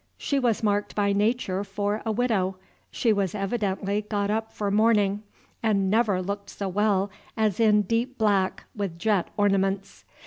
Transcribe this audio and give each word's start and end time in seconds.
She 0.17 0.39
was 0.39 0.63
marked 0.63 0.95
by 0.95 1.13
Nature 1.13 1.63
for 1.63 2.01
a 2.07 2.11
widow. 2.11 2.55
She 2.89 3.13
was 3.13 3.35
evidently 3.35 4.01
got 4.01 4.31
up 4.31 4.51
for 4.51 4.71
mourning, 4.71 5.21
and 5.61 5.91
never 5.91 6.23
looked 6.23 6.49
so 6.49 6.67
well 6.67 7.11
as 7.37 7.59
in 7.59 7.83
deep 7.83 8.17
black, 8.17 8.63
with 8.75 8.97
jet 8.97 9.27
ornaments. 9.37 10.03